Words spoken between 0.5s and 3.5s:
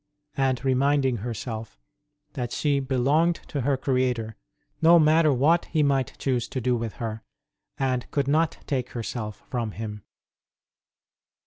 reminding herself that she belonged